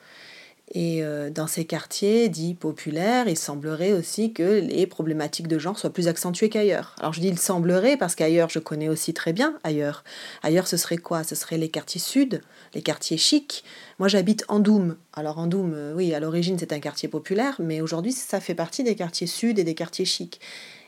[0.73, 5.77] Et euh, dans ces quartiers dits populaires, il semblerait aussi que les problématiques de genre
[5.77, 6.95] soient plus accentuées qu'ailleurs.
[7.01, 10.05] Alors je dis il semblerait parce qu'ailleurs, je connais aussi très bien ailleurs.
[10.43, 11.25] Ailleurs, ce serait quoi?
[11.25, 12.41] Ce serait les quartiers sud,
[12.75, 13.65] les quartiers chics.
[13.99, 14.97] Moi, j'habite Andoum.
[15.13, 18.85] Alors Andoum, euh, oui, à l'origine, c'est un quartier populaire, mais aujourd'hui, ça fait partie
[18.85, 20.41] des quartiers sud et des quartiers chics.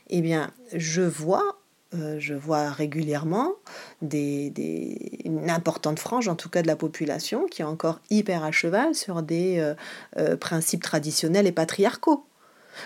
[0.09, 1.59] Eh bien, je vois
[1.95, 3.53] euh, je vois régulièrement
[4.01, 8.51] des, une importante frange, en tout cas de la population, qui est encore hyper à
[8.51, 9.75] cheval sur des euh,
[10.17, 12.25] euh, principes traditionnels et patriarcaux.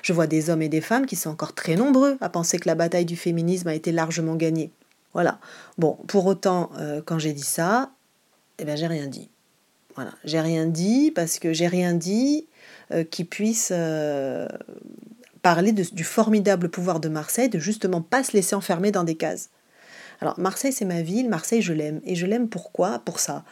[0.01, 2.67] Je vois des hommes et des femmes qui sont encore très nombreux à penser que
[2.67, 4.71] la bataille du féminisme a été largement gagnée.
[5.13, 5.39] Voilà.
[5.77, 6.71] Bon, pour autant,
[7.05, 7.91] quand j'ai dit ça,
[8.59, 9.29] eh ben, j'ai rien dit.
[9.95, 12.47] Voilà, j'ai rien dit parce que j'ai rien dit
[13.09, 13.71] qui puisse
[15.47, 19.49] parler du formidable pouvoir de Marseille de justement pas se laisser enfermer dans des cases.
[20.19, 22.01] Alors Marseille c'est ma ville, Marseille je l'aime.
[22.03, 22.99] Et je l'aime pourquoi?
[22.99, 23.45] Pour ça.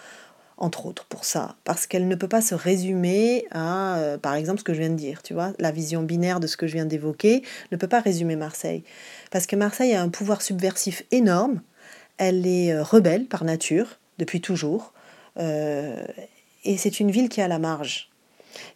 [0.58, 4.60] Entre autres, pour ça, parce qu'elle ne peut pas se résumer à, euh, par exemple,
[4.60, 6.74] ce que je viens de dire, tu vois, la vision binaire de ce que je
[6.74, 8.84] viens d'évoquer ne peut pas résumer Marseille.
[9.32, 11.62] Parce que Marseille a un pouvoir subversif énorme,
[12.18, 14.94] elle est euh, rebelle par nature, depuis toujours,
[15.38, 16.06] euh,
[16.66, 18.10] et c'est une ville qui a la marge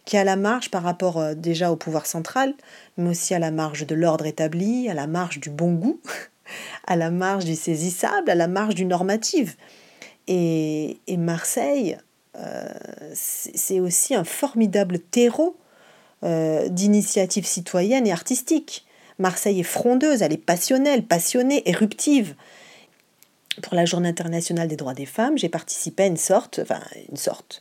[0.04, 2.54] qui a la marge par rapport euh, déjà au pouvoir central,
[2.96, 6.00] mais aussi à la marge de l'ordre établi, à la marge du bon goût,
[6.86, 9.56] à la marge du saisissable, à la marge du normative.
[10.28, 11.98] Et, Marseille,
[12.36, 12.68] euh,
[13.14, 15.56] c'est aussi un formidable terreau
[16.22, 18.86] euh, d'initiatives citoyennes et artistiques.
[19.18, 22.34] Marseille est frondeuse, elle est passionnelle, passionnée, éruptive.
[23.62, 27.16] Pour la Journée internationale des droits des femmes, j'ai participé à une sorte, enfin une
[27.16, 27.60] sorte,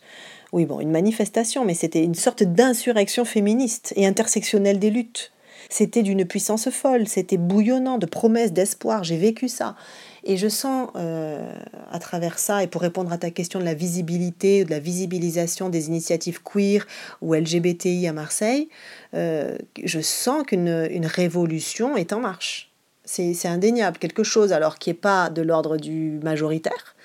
[0.51, 5.31] oui, bon, une manifestation, mais c'était une sorte d'insurrection féministe et intersectionnelle des luttes.
[5.69, 9.75] C'était d'une puissance folle, c'était bouillonnant de promesses, d'espoir, j'ai vécu ça.
[10.23, 11.53] Et je sens euh,
[11.91, 15.69] à travers ça, et pour répondre à ta question de la visibilité, de la visibilisation
[15.69, 16.87] des initiatives queer
[17.21, 18.69] ou LGBTI à Marseille,
[19.13, 22.71] euh, je sens qu'une une révolution est en marche.
[23.05, 26.95] C'est indéniable, quelque chose alors qui n'est pas de l'ordre du majoritaire,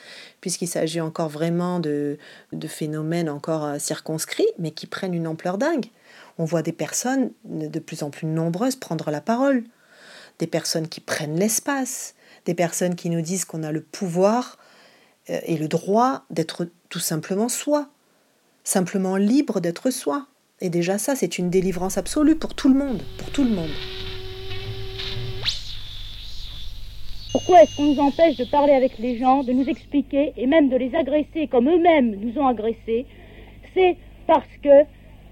[0.45, 2.19] puisqu'il s'agit encore vraiment de,
[2.53, 5.87] de phénomènes encore euh, circonscrits, mais qui prennent une ampleur dingue.
[6.37, 9.65] On voit des personnes de plus en plus nombreuses prendre la parole,
[10.41, 14.59] des personnes qui prennent l'espace, des personnes qui nous disent qu'on a le pouvoir
[15.31, 17.89] euh, et le droit d'être tout simplement soi,
[18.65, 20.27] simplement libre d'être soi.
[20.61, 23.73] Et déjà ça, c'est une délivrance absolue pour tout le monde, pour tout le monde.
[27.35, 30.69] Pourquoi est-ce qu'on nous empêche de parler avec les gens, de nous expliquer et même
[30.69, 33.07] de les agresser comme eux-mêmes nous ont agressés?
[33.75, 33.97] C'est
[34.29, 34.85] parce que,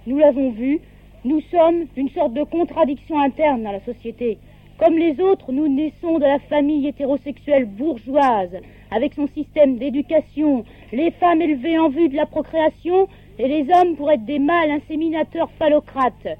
[0.08, 0.80] nous l'avons vu,
[1.24, 4.38] nous sommes une sorte de contradiction interne dans la société.
[4.78, 8.60] Comme les autres, nous naissons de la famille hétérosexuelle bourgeoise,
[8.90, 13.06] avec son système d'éducation, les femmes élevées en vue de la procréation
[13.38, 16.36] et les hommes pour être des mâles inséminateurs phallocrates.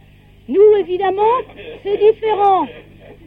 [0.49, 1.23] Nous, évidemment,
[1.85, 2.67] c'est différent.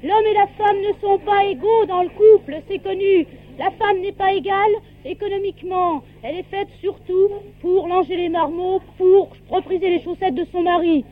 [0.05, 3.25] L'homme et la femme ne sont pas égaux dans le couple, c'est connu.
[3.57, 6.03] La femme n'est pas égale économiquement.
[6.21, 11.05] Elle est faite surtout pour langer les marmots, pour repriser les chaussettes de son mari.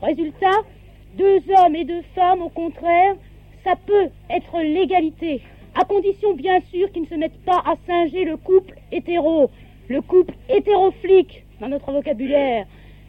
[0.00, 0.62] Résultat,
[1.18, 3.16] deux hommes et deux femmes, au contraire,
[3.64, 5.42] ça peut être l'égalité,
[5.78, 9.50] à condition bien sûr qu'ils ne se mettent pas à singer le couple hétéro,
[9.88, 12.64] le couple hétéroflique dans notre vocabulaire.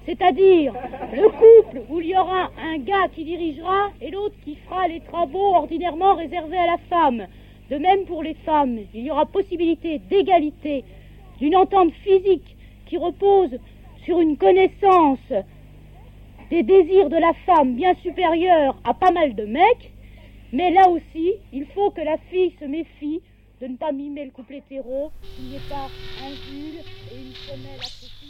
[0.05, 0.73] C'est-à-dire
[1.13, 4.99] le couple où il y aura un gars qui dirigera et l'autre qui fera les
[4.99, 7.27] travaux ordinairement réservés à la femme.
[7.69, 10.83] De même pour les femmes, il y aura possibilité d'égalité,
[11.39, 13.57] d'une entente physique qui repose
[14.03, 15.19] sur une connaissance
[16.49, 19.91] des désirs de la femme bien supérieure à pas mal de mecs,
[20.51, 23.21] mais là aussi, il faut que la fille se méfie
[23.61, 25.87] de ne pas mimer le couple hétéro, qu'il n'y ait pas
[26.21, 28.22] un et une femelle appréciée,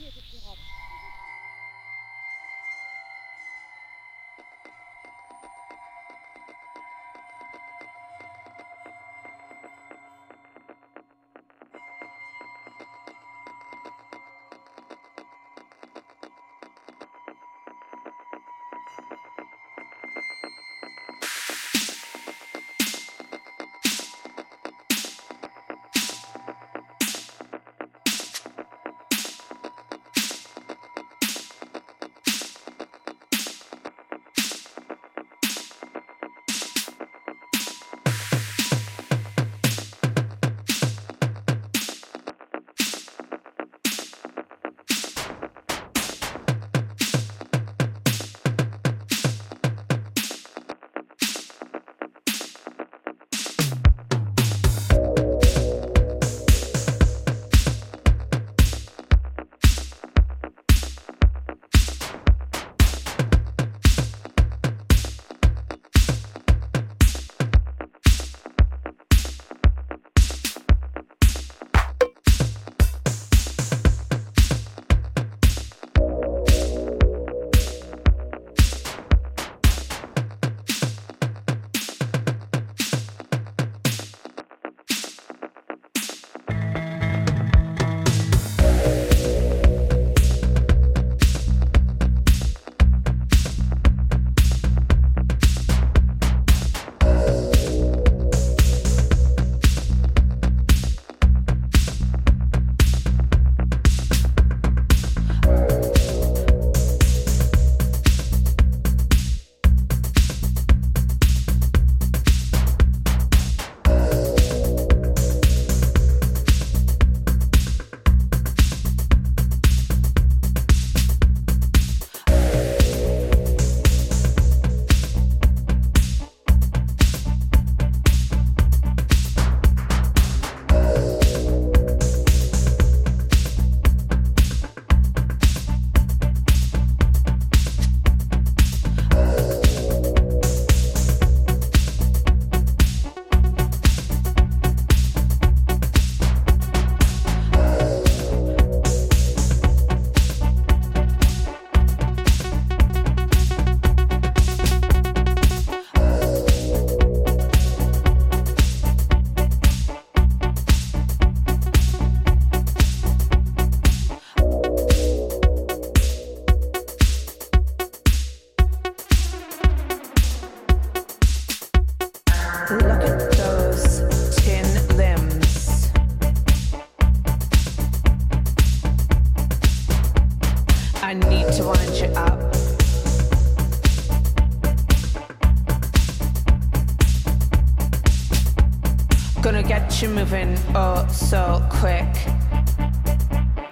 [189.44, 192.08] Gonna get you moving oh so quick.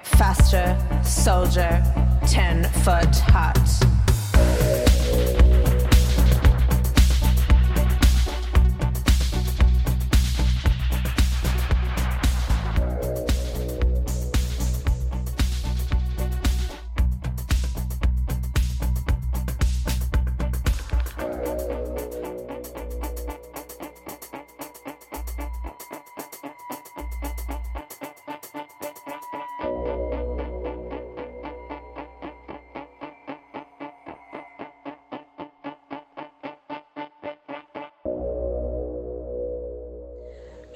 [0.03, 1.81] Faster, soldier,
[2.27, 4.00] 10 foot hot.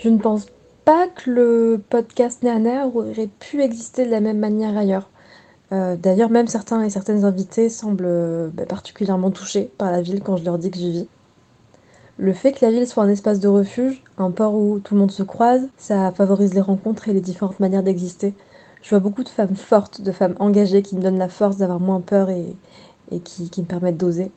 [0.05, 0.45] Je ne pense
[0.85, 5.09] pas que le podcast Néaner aurait pu exister de la même manière ailleurs.
[5.71, 10.21] Euh, D'ailleurs, même certains et certaines invités semblent euh, bah, particulièrement touchés par la ville
[10.21, 11.07] quand je leur dis que j'y vis.
[12.19, 14.99] Le fait que la ville soit un espace de refuge, un port où tout le
[14.99, 18.35] monde se croise, ça favorise les rencontres et les différentes manières d'exister.
[18.83, 21.79] Je vois beaucoup de femmes fortes, de femmes engagées qui me donnent la force d'avoir
[21.79, 22.45] moins peur et,
[23.21, 24.31] qui me permettent d'oser.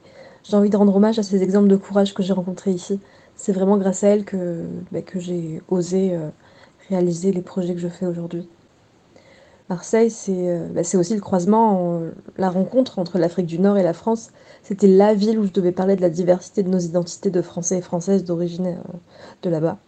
[0.45, 3.01] J'ai envie de rendre hommage à ces exemples de courage que j'ai rencontrés ici.
[3.39, 6.29] C'est vraiment grâce à elle que, bah, que j'ai osé euh,
[6.91, 8.49] réaliser les projets que je fais aujourd'hui.
[9.71, 12.03] Marseille, c'est euh, bah, aussi le croisement,
[12.37, 14.31] la rencontre entre l'Afrique du Nord et la France.
[14.65, 17.79] C'était la ville où je devais parler de la diversité de nos identités de Français
[17.79, 18.97] et Françaises d'origine euh,
[19.43, 19.79] de là-bas.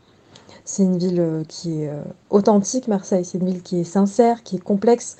[0.64, 1.90] C'est une ville qui est
[2.28, 3.24] authentique, Marseille.
[3.24, 5.16] C'est une ville qui est sincère, qui est complexe.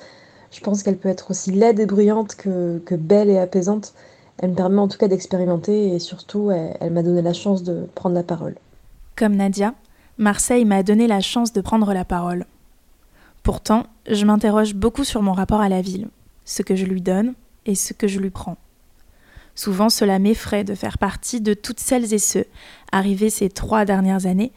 [0.51, 3.93] Je pense qu'elle peut être aussi laide et bruyante que, que belle et apaisante.
[4.37, 7.87] Elle me permet en tout cas d'expérimenter et surtout, elle, m'a donné la chance de
[7.95, 8.55] prendre la parole.
[9.15, 9.73] Comme Nadia,
[10.17, 12.45] Marseille m'a donné la chance de prendre la parole.
[13.43, 16.09] Pourtant, je m'interroge beaucoup sur mon rapport à la ville,
[16.45, 17.33] ce que je lui donne
[17.65, 18.57] et ce que je lui prends.
[19.55, 22.45] Souvent, cela m'effraie de faire partie de toutes celles et ceux,
[22.91, 24.53] arrivés ces trois dernières années,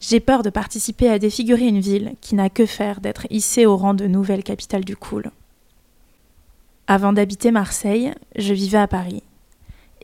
[0.00, 3.76] j'ai peur de participer à défigurer une ville qui n'a que faire d'être hissée au
[3.76, 5.30] rang de nouvelle capitale du cool.
[6.88, 9.22] Avant d'habiter Marseille, je vivais à Paris.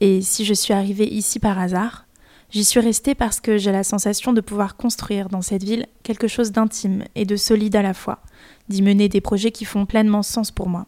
[0.01, 2.07] Et si je suis arrivée ici par hasard,
[2.51, 6.29] j'y suis restée parce que j'ai la sensation de pouvoir construire dans cette ville quelque
[6.29, 8.20] chose d'intime et de solide à la fois,
[8.68, 10.87] d'y mener des projets qui font pleinement sens pour moi.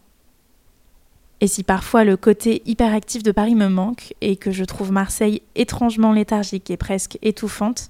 [1.41, 5.41] Et si parfois le côté hyperactif de Paris me manque et que je trouve Marseille
[5.55, 7.89] étrangement léthargique et presque étouffante,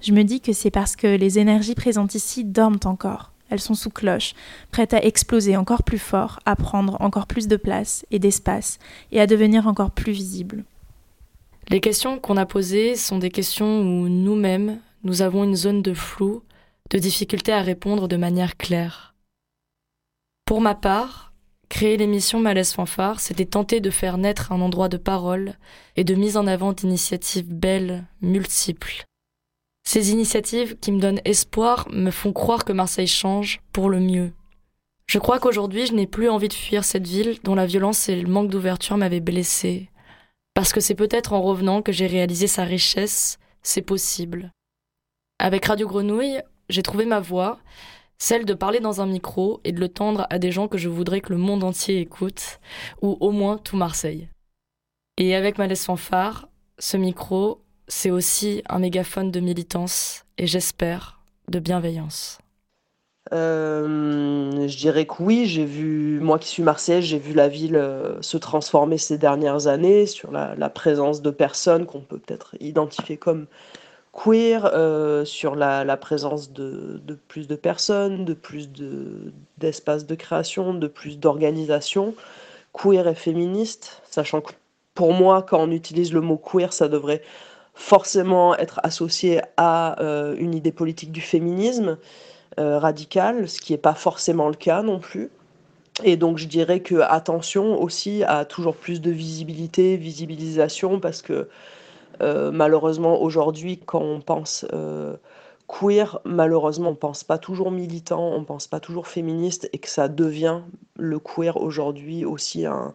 [0.00, 3.33] je me dis que c'est parce que les énergies présentes ici dorment encore.
[3.50, 4.34] Elles sont sous cloche,
[4.70, 8.78] prêtes à exploser encore plus fort, à prendre encore plus de place et d'espace,
[9.12, 10.64] et à devenir encore plus visibles.
[11.68, 15.94] Les questions qu'on a posées sont des questions où nous-mêmes, nous avons une zone de
[15.94, 16.42] flou,
[16.90, 19.14] de difficulté à répondre de manière claire.
[20.46, 21.32] Pour ma part,
[21.70, 25.54] créer l'émission Malaise Fanfare, c'était tenter de faire naître un endroit de parole
[25.96, 29.04] et de mise en avant d'initiatives belles, multiples,
[29.84, 34.32] ces initiatives qui me donnent espoir me font croire que Marseille change pour le mieux.
[35.06, 38.20] Je crois qu'aujourd'hui, je n'ai plus envie de fuir cette ville dont la violence et
[38.20, 39.90] le manque d'ouverture m'avaient blessée.
[40.54, 44.52] Parce que c'est peut-être en revenant que j'ai réalisé sa richesse, c'est possible.
[45.38, 47.58] Avec Radio Grenouille, j'ai trouvé ma voix,
[48.18, 50.88] celle de parler dans un micro et de le tendre à des gens que je
[50.88, 52.60] voudrais que le monde entier écoute,
[53.02, 54.28] ou au moins tout Marseille.
[55.18, 61.58] Et avec Malaise Fanfare, ce micro, c'est aussi un mégaphone de militance et j'espère de
[61.58, 62.38] bienveillance.
[63.32, 67.76] Euh, je dirais que oui, j'ai vu, moi qui suis marseillaise, j'ai vu la ville
[67.76, 73.16] euh, se transformer ces dernières années sur la, présence de personnes qu'on peut peut-être identifier
[73.16, 73.46] comme
[74.12, 78.70] queer, euh, sur la, présence de, plus de personnes, de plus
[79.58, 82.14] d'espaces de, création, de plus d'organisations
[82.74, 84.52] queer et féministes, sachant que
[84.94, 87.22] pour moi, quand on utilise le mot queer, ça devrait
[87.74, 91.98] forcément être associé à euh, une idée politique du féminisme
[92.58, 95.30] euh, radical, ce qui n'est pas forcément le cas non plus.
[96.02, 101.48] Et donc je dirais que attention aussi à toujours plus de visibilité, visibilisation, parce que
[102.22, 104.66] euh, malheureusement aujourd'hui, quand on pense
[105.66, 110.08] queer, malheureusement on pense pas toujours militant, on pense pas toujours féministe, et que ça
[110.08, 110.60] devient
[110.96, 112.94] le queer aujourd'hui aussi un,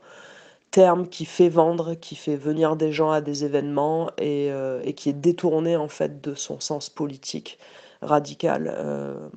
[0.72, 5.10] terme qui fait vendre, qui fait venir des gens à des événements et, euh, qui
[5.10, 7.58] est détourné en fait de son sens politique
[8.02, 8.74] radical.
[8.76, 9.30] Euh,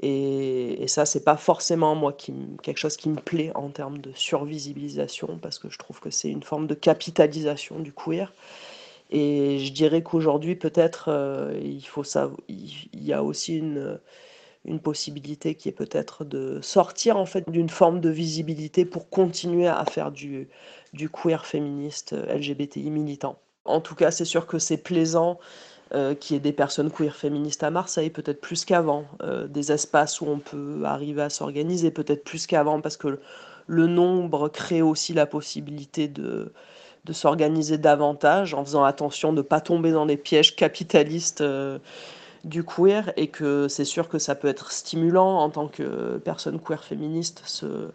[0.00, 2.16] et, et, ça, c'est pas forcément moi
[2.62, 6.30] quelque chose qui me plaît en termes de survisibilisation parce que je trouve que c'est
[6.30, 8.32] une forme de capitalisation du queer.
[9.10, 14.00] Et je dirais qu'aujourd'hui, peut-être, euh, il faut savoir, il y a aussi une
[14.64, 19.68] une possibilité qui est peut-être de sortir en fait d'une forme de visibilité pour continuer
[19.68, 20.48] à faire du,
[21.12, 23.38] queer féministe euh, LGBTI militant.
[23.64, 25.38] En tout cas, c'est sûr que c'est plaisant
[25.94, 29.72] euh, qu'il y ait des personnes queer féministes à Marseille, peut-être plus qu'avant, euh, des
[29.72, 33.18] espaces où on peut arriver à s'organiser, peut-être plus qu'avant, parce que
[33.66, 36.52] le nombre crée aussi la possibilité de,
[37.04, 41.42] de s'organiser davantage en faisant attention de ne pas tomber dans les pièges capitalistes
[42.44, 46.60] du queer et que c'est sûr que ça peut être stimulant en tant que personne
[46.60, 47.90] queer féministe, ce,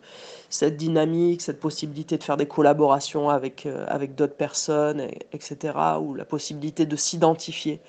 [0.49, 5.01] cette dynamique, cette possibilité de faire des collaborations avec, euh, avec d'autres personnes,
[5.33, 7.79] etc., ou la possibilité de s'identifier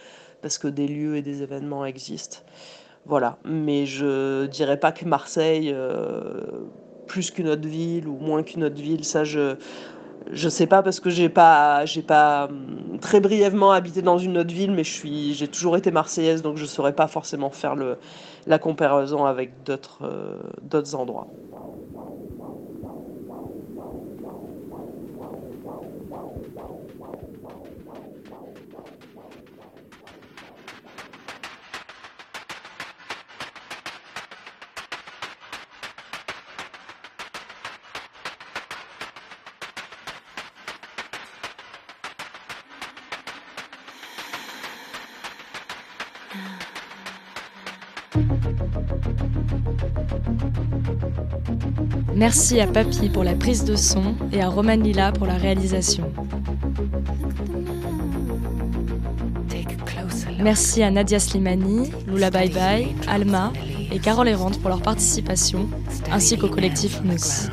[0.42, 2.38] parce que des lieux et des événements existent.
[3.06, 6.42] Voilà, mais je dirais pas que Marseille, euh,
[7.06, 9.56] plus qu'une autre ville ou moins qu'une autre ville, ça je
[10.30, 14.38] je sais pas parce que j'ai pas, j'ai pas hum, très brièvement habité dans une
[14.38, 17.74] autre ville, mais je suis, j'ai toujours été marseillaise, donc je saurais pas forcément faire
[18.46, 21.34] la comparaison avec d'autres, euh, d'autres endroits.
[52.20, 56.12] Merci à Papy pour la prise de son et à Roman Lila pour la réalisation.
[60.38, 63.54] Merci à Nadia Slimani, Lula Bye Bye, Alma
[63.90, 65.66] et Carole Errante pour leur participation,
[66.12, 67.48] ainsi qu'au collectif Mousse.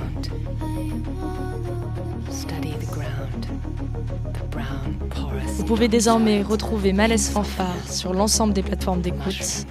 [5.55, 9.65] Vous pouvez désormais retrouver Malaise Fanfare sur l'ensemble des plateformes d'écoute.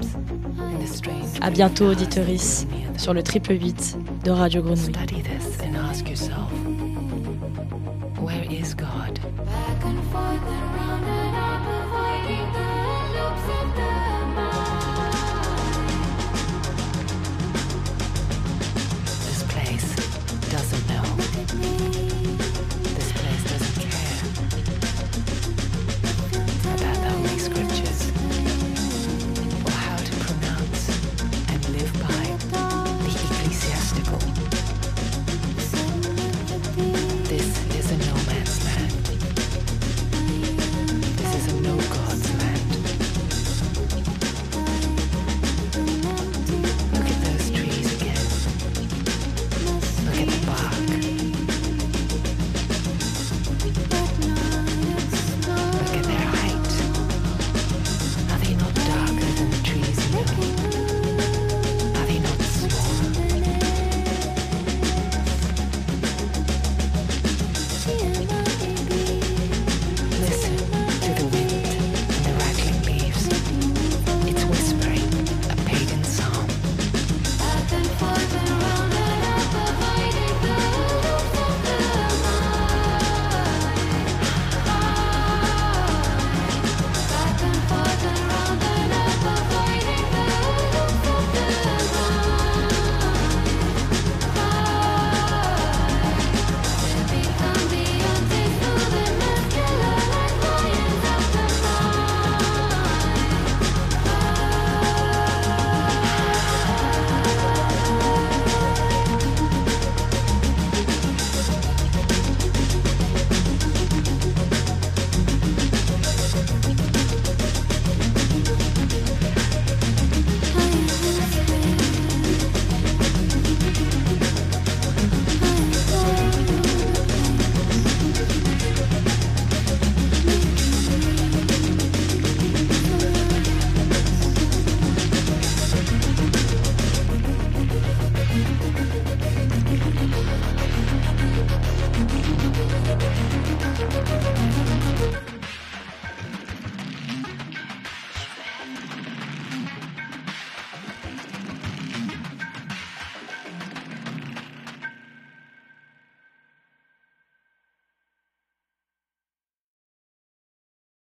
[1.43, 2.67] À bientôt, auditeurice,
[2.97, 4.93] sur le triple 8 de Radio Grenouille.
[4.93, 6.51] Study this and ask yourself,
[8.19, 9.21] where is God?
[19.27, 19.95] This place
[20.51, 22.06] doesn't know.